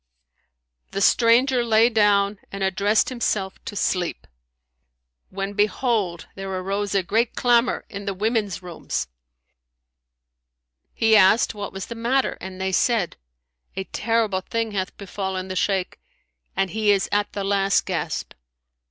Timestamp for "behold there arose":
5.53-6.95